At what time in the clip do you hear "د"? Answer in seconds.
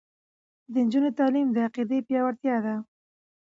0.71-0.73, 1.51-1.57